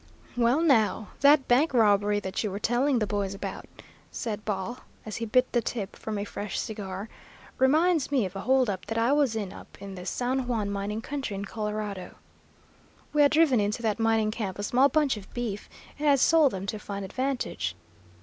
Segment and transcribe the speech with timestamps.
[0.35, 3.67] "Well, now, that bank robbery that you were telling the boys about,"
[4.11, 7.07] said Baugh, as he bit the tip from a fresh cigar,
[7.59, 10.71] "reminds me of a hold up that I was in up in the San Juan
[10.71, 12.15] mining country in Colorado.
[13.13, 15.69] We had driven into that mining camp a small bunch of beef
[15.99, 17.75] and had sold them to fine advantage.